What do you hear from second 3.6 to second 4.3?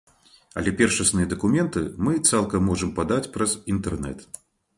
інтэрнэт.